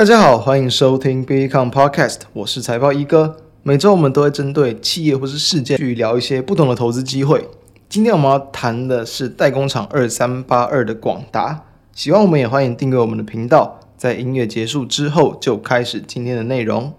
[0.00, 3.36] 大家好，欢迎收听 BECOM Podcast，我是财报一哥。
[3.62, 7.46] 每周我们都会针对企业或是事件去聊一些不同的投资机会。
[7.86, 11.66] 今天我们要谈的是代工厂二三八二的广达。
[11.92, 13.78] 喜欢我们也欢迎订阅我们的频道。
[13.98, 16.94] 在音乐结束之后，就开始今天的内容。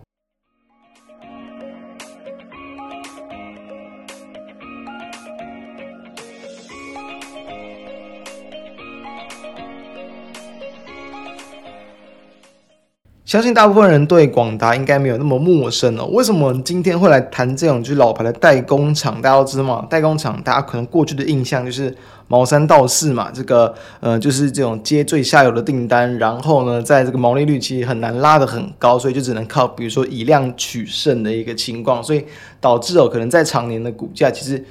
[13.32, 16.06] 相信大部分人对广达应该没有那么陌生哦。
[16.08, 19.22] 为什么今天会来谈这种就是老牌的代工厂？
[19.22, 21.96] 大家都知道嘛，代工厂大家可能过去的印象就是
[22.28, 32.26] 毛三到四嘛，这个呃就是这种接最下游的订单，然后呢，在这个毛利率其实很难拉得很高，所以就只能靠比如说以量取胜的一个情况，所以
[32.60, 34.62] 导致哦可能在常年的股价其实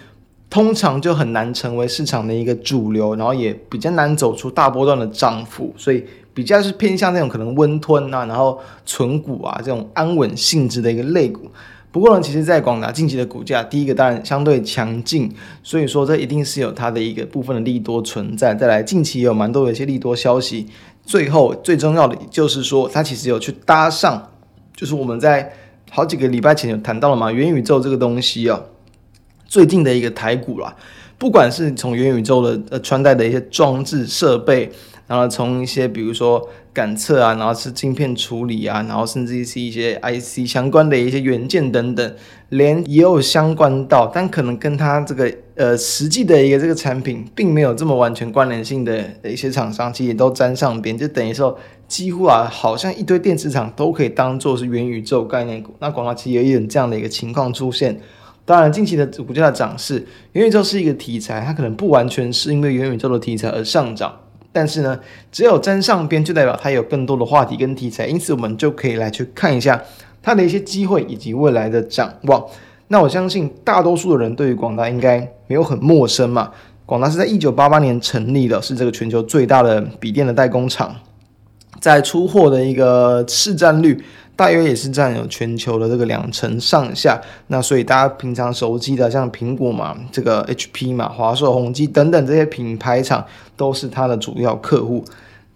[0.50, 6.04] 通常就很难成为市场的一个主流，然后也比较难走出大波段的涨幅，所以。
[6.32, 11.50] 比较是偏向那种可能温吞啊，然后存股啊这种安稳性质的一个类股。
[11.90, 18.54] 不过呢，其实，在广达近期的股价，第一个当然相对强劲，所以说这一定是有它的一个部分的利多存在。
[18.54, 20.68] 再来，近期也有蛮多的一些利多消息。
[21.04, 24.30] 最后最重要的就是说，它其实有去搭上，
[24.74, 25.52] 就是我们在
[25.90, 28.58] 好几个礼拜前有谈到了嘛，元宇宙这个东西啊，
[29.50, 30.74] 最近的一个台股啦，
[31.18, 34.70] 不管是从元宇宙的呃穿戴的一些装置设备。
[35.10, 42.14] 然后从一些比如说感测啊，然后是晶片处理啊，然后甚至是一些 IC 相关的一些元件等等，
[42.50, 55.74] 连也有相关到，但可能跟它这个呃实际的一个这个产品并没有这么完全关联性的一些厂商，其实也都沾上边，就等于说几乎啊，好像一堆电子厂都可以当做是元宇宙概念股。
[55.80, 58.00] 那广达其实也有这样的一个情况出现。
[58.50, 64.12] 当然，近期的股价的涨势，元宇宙是一个题材，它可能不完全是因为元宇宙的题材而上涨。
[64.50, 64.98] 但是呢，
[65.30, 69.80] 只有沾上边，就代表它有更多的话题跟题材，因此我们就可以来去看一下
[70.20, 72.44] 它的一些机会以及未来的展望。
[72.88, 76.50] 那我相信大多数的人对于广达应该没有很陌生嘛。
[76.84, 80.92] 广达是在一九八八年成立的，是这个全球最大的笔电的代工厂，
[81.78, 84.02] 在出货的一个市占率。
[84.40, 93.22] 大约也是占有全球的这个两成上下，那所以大家平常熟悉的像苹果嘛，这个 HP 嘛，华硕、宏基等等这些品牌厂
[93.54, 95.04] 都是它的主要客户。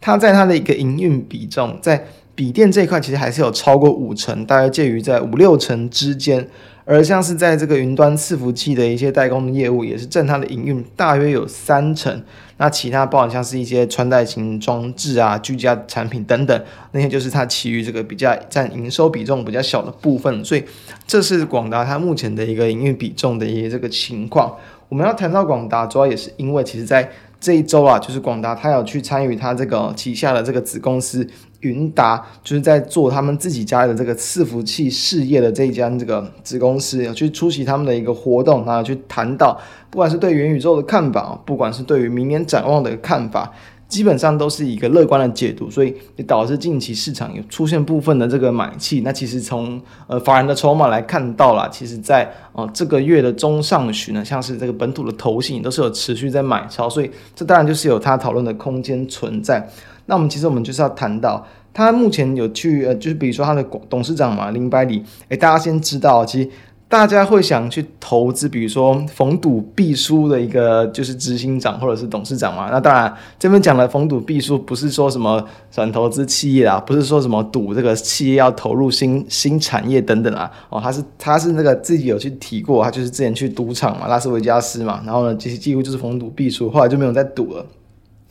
[0.03, 6.47] 它在它的一个营运比重，在笔电这一块其实还是有超过五成，大约介于在五六成之间。
[6.87, 12.23] 而像是在这个云端伺服器的一些代工的业务，也是占它的营运大约有三成。
[12.57, 20.45] 那其他包含像是一些穿戴型装置啊、居家产品等等，那些就是它其余这个比较占营收比重比较小的部分。
[20.45, 20.63] 所以
[21.07, 24.55] 这是广达它目前的一个营运比重的一些这个情况。
[24.89, 31.27] 我们要谈到广达，主要也是因为其实在这一周啊，就是广达它有去参与它这个旗下的这个子公司。
[31.65, 39.59] 云达就是在做他们自己家的这个伺服器事业的这一家这个子公司，去出席他们的一个活动，然后去谈到，
[39.91, 43.51] 不管是对元宇宙的看法，不管是对于明年展望的看法，
[43.89, 49.01] 基本上都是一个乐观的解读，所以也导致近期市场有出现部分的这个买气。
[49.01, 59.67] 那其实从呃法人的筹码来看到了，其实在呃这个月的中上旬呢，像是这个本土的投信都是有持续在买超，所以这当然就是有它讨论的空间存在。
[60.07, 66.51] 那我们其实我们就是要谈到，他目前有去呃，就是比如说他的董事长嘛，林百里，诶，大家先知道，其实
[66.87, 72.69] 大家会想去投资，比如说逢赌必输的一个就是执行长或者是董事长嘛。
[72.71, 80.49] 那当然这边讲的逢赌必输，不是说什么转投资企业啊，不是说什么赌这个企业要投入新新产业等等啊。
[80.69, 87.67] 哦，他是他是那个自己有去提过，他就是之前去赌场嘛，拉斯维加斯嘛，然后呢，其实几乎就是逢赌必输，后来就没有再赌了。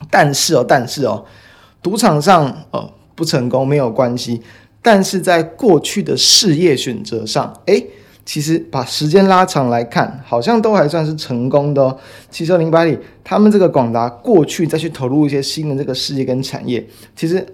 [0.08, 1.22] 但是哦，但是哦。
[1.84, 4.40] 赌场上，呃，不成功没有关系，
[4.80, 7.86] 但是在过去的事业选择上，诶，
[8.24, 11.98] 其实把时间拉长来看，好像都还算是成功的哦。
[12.30, 16.82] 其实林百里他们这个广达过去再去投入一些新的这个事业跟产业，
[17.14, 17.46] 其实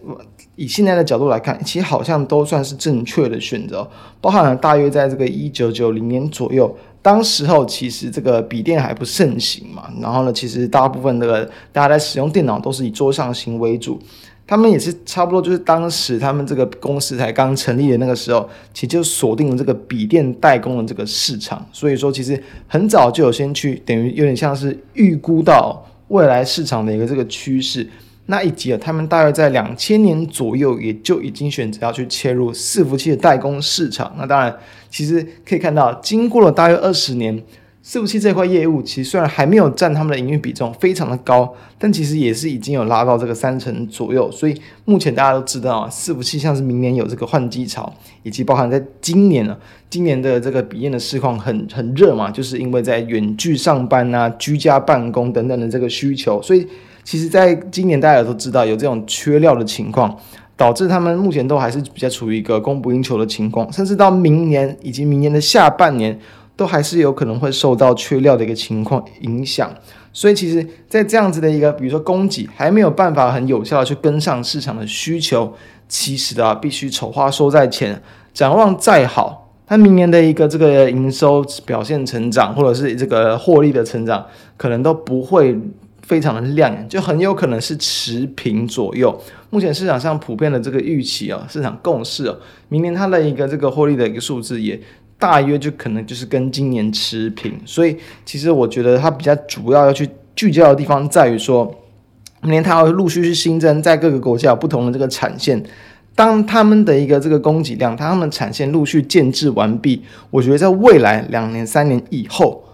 [0.54, 3.90] 以现在的角度来看，其实好像都算是正确的选择，
[4.20, 6.72] 包含了大约在这个一九九零年左右。
[7.02, 13.99] 当时候其实这个笔电还不盛行嘛，然后呢，其实大部分这个大家在使用电脑都是以桌上型为主，
[14.47, 27.88] 他们也是差不多就是当时他们这个公司才刚成立的那个时候，其实就锁定了这个笔电代工的这个市场，所以说其实很早就有先去等于有点像是预估到未来市场的一个这个趋势。
[28.31, 34.15] 那以及啊，他们大约在两千年左右也就已经选择要去切入伺服器的代工市场。
[34.17, 34.56] 那当然，
[34.88, 37.37] 其实可以看到，经过了大约二十年，
[37.85, 44.31] 伺服器这块业务其实虽然还没有占他们的营运比重非常的高，但其实也是已经有拉到这个三成左右。
[44.31, 44.55] 所以
[44.85, 47.93] 目前大家都知道啊，伺服器像是明年有这个换机潮，
[48.23, 49.56] 以及包含在今年呢，
[49.88, 56.65] 今年的这个笔电的市况很很热嘛，就是因为在远距上班啊、居家办公等等的这个需求，所以
[57.05, 60.17] 其实在今年大家都知道有这种缺料的情况，
[60.56, 66.19] 导致他们目前都还是比较处于一个供不应求的情况，甚至到明年以及明年的下半年。
[66.56, 69.75] 都还是有可能会受到缺料的一个情况影响，
[70.12, 75.55] 所以其实，在这样子的一个，比如说供给还没有办法很有效的去跟上市场的需求，
[75.88, 78.03] 其实啊，必须丑话说在前，
[78.35, 84.26] 展望再好，它明年的一个这个营收表现成长，或者是这个获利的成长，
[84.58, 85.58] 可能都不会
[86.10, 89.16] 非常的亮眼，就很有可能是持平左右。
[89.50, 92.34] 目前市场上普遍的这个预期啊，市场共识啊，
[92.68, 94.80] 明年它的一个这个获利的一个数字也。
[95.20, 101.70] 大约就可能就是跟今年持平，所以其实我觉得它比较主要要去聚焦的地方在于说，
[102.40, 105.62] 明年它要陆续去新增在各个国家不同的这个产线，
[106.14, 112.64] 当他们的一个这个供给量，他们产线陆续建制完毕，我觉得在未来两年三年以后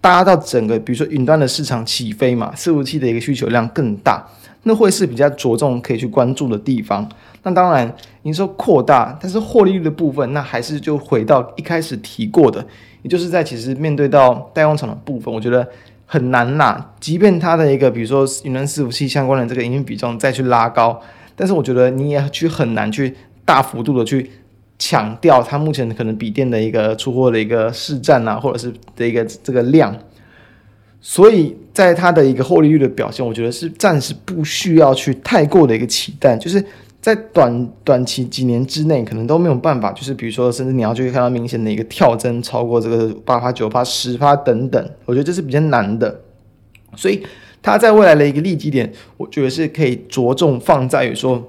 [0.00, 4.26] 搭，到整个比如说云端的市场起飞嘛，伺服器的一个需求量更大，
[4.62, 7.08] 那会是比较着重可以去关注的地方。
[7.42, 12.64] 那当然，营收扩大，但是获利率的部分，那还是就回到一开始提过的，
[13.02, 15.66] 也就是在其实面对到代工厂的部分，我觉得
[16.04, 16.92] 很难啦。
[17.00, 21.00] 即便它的一个，比如说云端伺服器相关的这个营运比重再去拉高，
[21.34, 23.14] 但是我觉得你也去很难去
[23.46, 24.30] 大幅度的去
[24.80, 29.96] 抢掉它目前可能笔电的一个出货的一个市占啊，或者是的一个这个量。
[31.00, 36.64] 所以在它的一个获利率的表现，我觉得是暂时不需要去太过的一个期待，就是。
[37.02, 46.20] 在短短期几年之内，可能都没有办法，就是比如说，甚至你要去看到明显的一个跳增，超过这个八趴、九趴、十趴等等，我觉得这是比较难的。
[46.94, 47.26] 所以
[47.62, 51.42] 它在未来的一个利基点，我觉得是可以着重放在于说，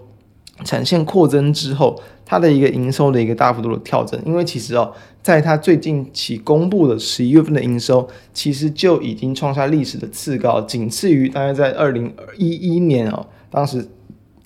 [0.63, 4.21] 产线扩增之后，它的一个营收的一个大幅度的跳增。
[4.25, 13.87] 因为其实哦，在它最近期公布的十一月份的营收，其实就已经创下历史的次高，仅次于大概在二零一一年哦，当时。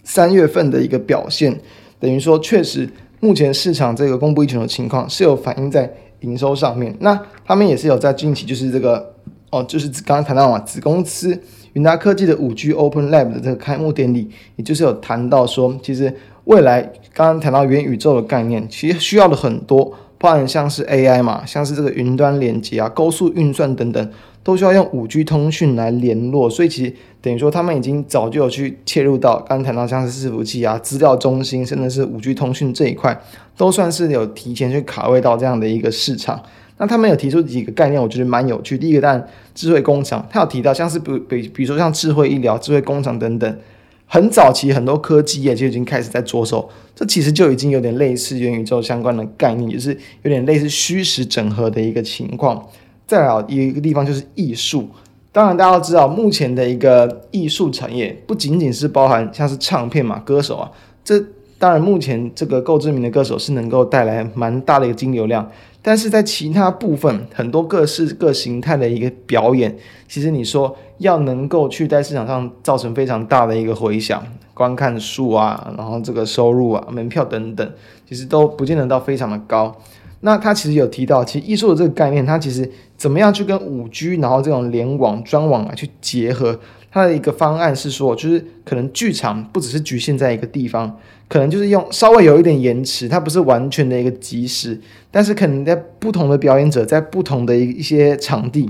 [0.08, 1.60] 三月份的一个表现，
[2.00, 2.88] 等于说确实
[3.22, 6.96] 目前市场这个供不应求的情况是有反映在营收上面。
[7.00, 9.16] 那他们也是有在近期就是这个
[9.50, 11.42] 哦，就是刚刚谈到嘛，子公司
[11.76, 16.14] 云达科技的五 G Open Lab 的这个开幕典礼，也就是有谈到说，其实
[16.46, 16.82] 未来
[17.14, 24.12] 刚刚谈到元宇宙的概念，其实需要的很多，包含像是 AI 嘛，像是这个云端连接啊、高速运算等等。
[24.46, 33.20] 都需要用五 G 通讯来联络，所以其实等于说他们已经早就有去切入到刚刚谈到像是伺服器啊、资料中心，甚至是五 G 通讯这一块，
[33.58, 36.40] 都算是有提前去卡位到这样的一个市场。
[36.78, 38.78] 那他们有提出几个概念，我觉得蛮有趣。
[38.78, 43.58] 第一个，当然智慧工厂，他有提到像是比比比如说像智慧医疗、智慧工厂等等，
[44.06, 52.68] 很早期很多科技业就已经开始在着手，这其实就已经有点类似元宇宙相关的概念，也是有点类似虚实整合的一个情况。
[53.08, 54.90] 再来一个地方就是艺术，
[55.32, 60.72] 当然大家都知道，目前的一个艺术产业不仅仅是包含像是唱片嘛，歌手啊，
[61.04, 61.24] 这
[61.58, 65.50] 当然目前这个够知名的歌手是能够带来蛮大的一个金流量，
[65.88, 69.78] 但是在其他部分，很多各式各形态的一个表演，
[70.08, 77.72] 其实你说要能够去在市场上造成非常大的一个回响，观看数啊，然后这个收入啊，门票等等，
[78.10, 79.80] 其实都不见得到非常的高。
[80.22, 94.80] 那他其实有提到，其实艺术的这个概念，它其实怎么样去跟五 G，然后这种联网专网来去结合，它的一个方案是说，就是可能剧场不只是局限在一个地方，可能就是用稍微有一点延迟，它不是完全的一个即时，
[95.10, 98.70] 但是可能在不同的表演者在不同的一一些场地，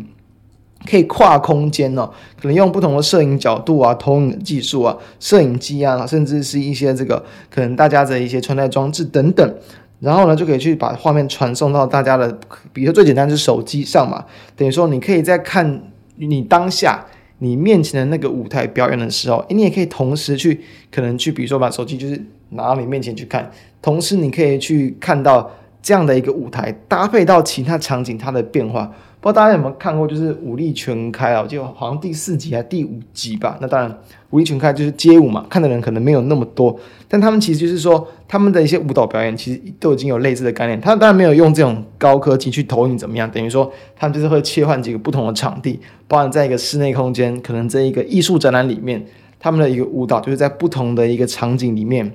[0.90, 2.10] 可以跨空间哦，
[2.42, 9.56] 可能用不同的摄影角度啊、投影技术啊、摄影机啊，甚至是一些这个可能大家的一些穿戴装置等等。
[10.02, 12.38] 然后呢，就可以去把画面传送到大家的，
[12.74, 14.24] 比如说最简单是手机上嘛。
[14.56, 15.82] 等于说，你可以在看
[16.18, 17.06] 你当下
[17.40, 20.60] 你面前的那个舞台表演的时候，诶，你也可以同时去，
[20.92, 28.92] 可能去，比如说把手机就是拿到你面前去看，同时你可以去看到这样的一个舞台搭配到其他场景它的变化。
[29.22, 33.58] 不知道大家有没有看过，就是武力全开啊，就好像第四集还第五集吧。
[33.60, 33.98] 那当然，
[34.30, 40.80] 武力全开就是街舞嘛，看的人可能没有那么多，但他们其实就是说，他们的一些舞蹈表演其实都已经有类似的概念。
[40.80, 49.04] 他当然没有用这种高科技去投影怎么样，等于说他们就是会切换几个不同的场地，包含在一个室内空间，可能这一个艺术展览里面，
[49.40, 52.12] 他们的一个舞蹈就是在不同的一个场景里面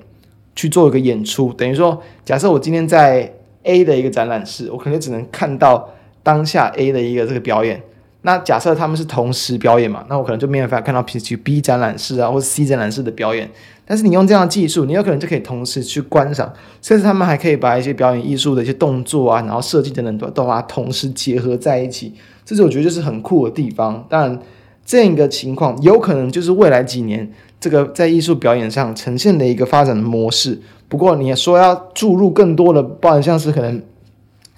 [0.55, 1.51] 去做一个演出。
[1.53, 5.89] 等于说，假设我今天在 A 的一个展览室，我可能只能看到。
[6.23, 7.81] 当下 A 的一个这个表演。
[8.21, 11.01] 那假设他们是同时表演嘛，那我可能就没有办法看到
[11.43, 13.49] B 展览室啊，或者 C 展览室的表演。
[13.87, 22.13] 但是你用这样的技术，你有可能就可以同时去观赏，甚至他们还可以把一些表演艺术的一些动作啊，然后设计等等都都把它同时结合在一起。
[22.45, 24.05] 这是我觉得就是很酷的地方。
[24.07, 24.39] 当然，
[24.85, 27.27] 这样一个情况有可能就是未来几年
[27.61, 30.59] 这个在艺术表演上呈现的一个发展的模式。
[30.89, 33.81] 不过你说要注入更多的，包含像是可能。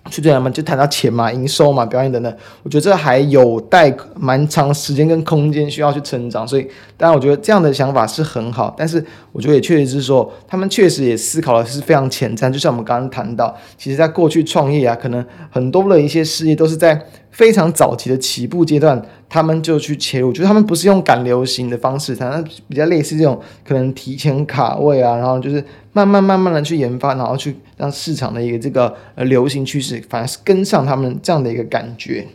[0.10, 6.45] 去这样嘛，就谈到钱嘛、营收嘛、表演等等，我觉得这还有待蛮长时间跟空间需要去成长。
[6.45, 6.67] 所以，
[6.98, 12.51] 当然我觉得这样的想法是很好，但是我觉得也确实是说，他们确实也思考的是非常前瞻。
[12.51, 17.01] 就像我们刚刚谈到，其实在过去创业啊，可能很多的一些事业都是在。
[17.33, 25.61] 非常早期的起步阶段，他们就去切入，就是他们不是用赶流行的方式，他们比较类似这种可能提前卡位啊，然后就是
[25.93, 32.27] 慢慢慢慢的去研发，然后去让市场的一个这个呃流行趋势，反而是跟上他们这样的一个感觉。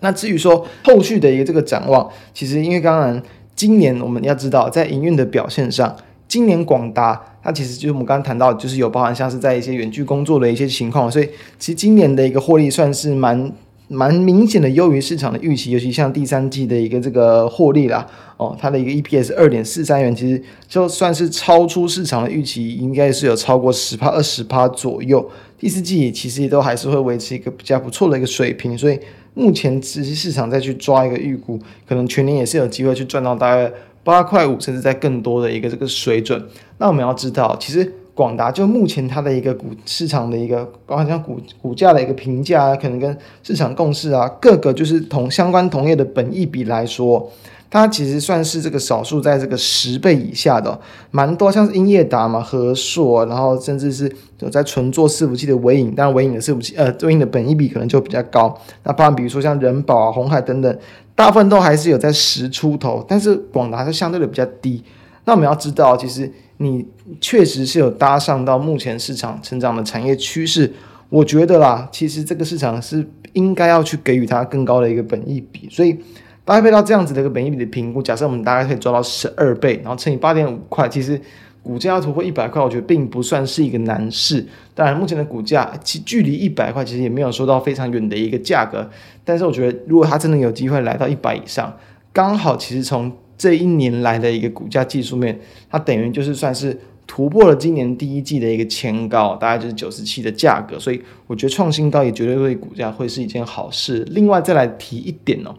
[0.00, 3.22] 那至于说后续的一个这个展望，其实因为当然
[3.54, 5.94] 今年我们要知道，在营运的表现上，
[6.26, 13.52] 今年广达它其实就是我们刚刚谈到，就是有包含像是在一些远距工作的一些情况，所以其实今年的一个获利算是蛮。
[13.88, 25.30] 蛮明显的优于市场的预期，尤其像第三季的一个这个获利啦，哦，它的一个 EPS 二点四三元，其实就算是超出市场的预期，应该是有超过十趴二十趴左右。
[25.58, 29.00] 第四季其实也都还是会维持一个比较不错的一个水平，所以
[29.34, 33.72] 目前其实市场再去抓一个预估，可能全年也是有机会去赚到大概
[34.04, 36.46] 八块五，甚至在更多的一个这个水准。
[36.76, 37.92] 那我们要知道，其实。
[38.18, 47.30] 广达就目前它的一个股市场的一个，包括像股股价的一个评价，可能跟市场共识啊，各个就是同相关同业的本益比来说，
[47.70, 50.76] 它其实算是这个少数在这个十倍以下的，
[51.12, 58.52] 蛮多像是英业达嘛、和硕，然后甚至是有在纯做伺服器的微影，当然纬颖的伺服器呃，纬颖的本益比可能就比较高。
[58.82, 60.78] 那包括比如说像人保啊、红海等等，
[61.14, 64.82] 大部分都还是有在十出头，但是广达是相对的比较低。
[65.24, 66.28] 那我们要知道，其实。
[66.58, 66.86] 你
[67.20, 70.72] 确实是有搭上到目前市场成长的产业趋势，
[71.08, 75.96] 我觉得啦，其实这个市场是应该要去给予它更高的一个本益比，所以
[76.44, 81.20] 搭配到这样子的一个本益比的评估，假设我们大概可以抓到十二倍，然后乘以八点五块，其实
[81.62, 84.44] 股价要突破一百块，我觉得并不算是一个难事。
[84.74, 88.88] 当然，目前的股价其距离一百块其实也没有说到非常远的一个价格，
[89.24, 91.76] 但是我觉得如果它真的有机会来到一百以上，
[92.12, 95.40] 刚好其实从这一年来的一个股价技术面，
[95.70, 96.76] 它等于就是算是
[97.06, 104.04] 突破了今年第一季的一个前高，大概就是九十七的价格，所以我觉得创新高也绝对对股价会是一件好事。
[104.10, 105.54] 另外再来提一点哦，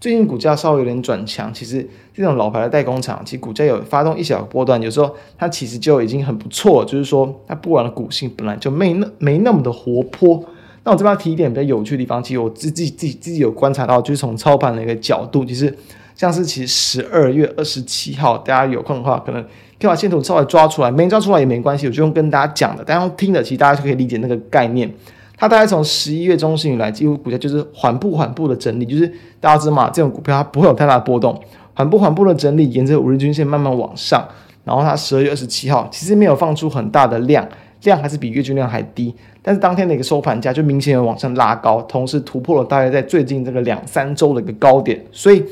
[0.00, 10.42] 最近股价稍微有点转强，其实这种老牌的代工厂，其实股价有发动一小波段，有时候它其实就已经很不错，就是说它不管的股性本来就没那没那么的活泼。
[10.84, 15.76] 那我这边提一点比较有趣的地方，其实我自己自己自己有观察到，就是从操盘的一个角度，其实。
[16.14, 19.48] 像是其实十二月二十七号，大家有空的话，可能可
[19.80, 24.90] 以把线图稍微抓出来，没抓出来也没关系，我就用跟大家讲的，大家听的其实大家就可以理解那个概念。
[25.36, 29.06] 它大概从十一月中旬以来，几乎股价就是缓步缓步的整理，就是
[29.40, 31.38] 大家知道嘛，这种股票它不会有太大的波动，
[31.74, 34.24] 缓步缓步的整理，沿着五日均线慢慢往上。
[34.62, 37.46] 然后它十二月二十七号其实没有放出很大的量，
[37.82, 45.44] 量还是比月均量还低，但是当天的一个收盘价就明显有往上拉高，同时突破了大概在最近这个两三周的一个高点，所以。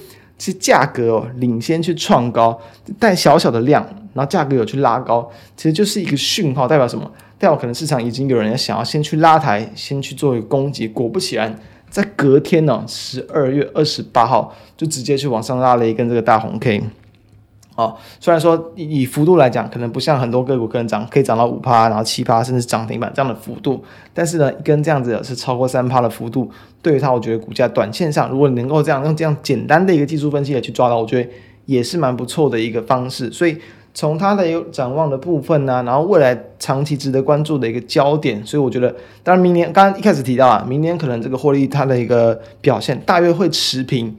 [0.45, 2.61] 是价格哦领先去创高，
[2.99, 7.09] 带小小的量，然后价格有去拉高，其实就是一个讯号，代表什么？
[7.39, 10.89] 代表可能市场已经有人要想要先去拉抬，先去做一个攻击。
[10.89, 11.57] 果不其然，
[11.89, 16.83] 在隔天呢，十二月二十八号就直接去往上拉了一根这个大红 K。
[17.75, 26.50] 哦，虽然说以幅度来讲，可能不像很多个股可能涨可以涨到五趴，然后七趴，甚至涨停板这样的幅度，但是呢，一根这样子是超过三趴的幅度，
[26.83, 31.31] 对于它，我觉得股价短线上，如果能够这样用这样简单的一个技术分析来去抓到，我觉得
[31.64, 33.33] 也是蛮不错的一个方式。
[33.33, 33.57] 所以
[33.95, 44.14] 从它的一个展望的部分呢、然后未来长期值得关注的一个焦点，所以我觉得，当然明年刚刚一开始提到啊，明年可能这个获利它的一个表现大约会持平，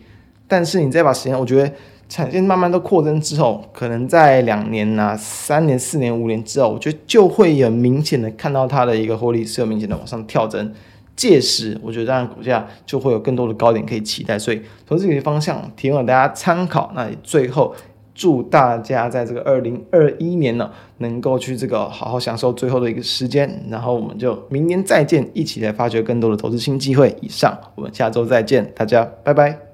[0.48, 1.72] 但是你再把时间，我觉得。
[2.13, 10.72] 产线慢慢都扩增之后，可能在两年呐、三年、四年、五年之后，我觉得就会有明显的看到它的一个获利是有明显的往上跳增。
[11.15, 14.38] 届时，我觉得当然股价就会有更多的高点可以期待。
[14.38, 16.91] 所以从这个方向提供给大家参考。
[16.93, 17.74] 那最后
[18.13, 23.63] 祝大家在这个二零二一年呢，能够去这个好好享受最后的一个时间。
[23.72, 27.15] 然后我们就明年再见，一起来发掘更多的投资新机会。
[27.22, 29.73] 以上，我们下周再见，大家拜拜。